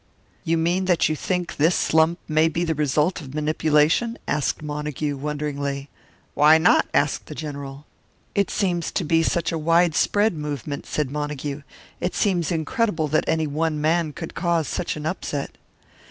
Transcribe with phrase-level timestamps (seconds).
[0.43, 5.15] "You mean that you think this slump may be the result of manipulation?" asked Montague,
[5.15, 5.91] wonderingly.
[6.33, 7.85] "Why not?" asked the General.
[8.33, 11.61] "It seems to be such a widespread movement," said Montague.
[11.99, 15.55] "It seems incredible that any one man could cause such an upset."